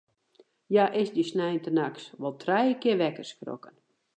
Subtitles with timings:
[0.69, 3.75] Hja is dy sneintenachts wol trije kear wekker skrokken.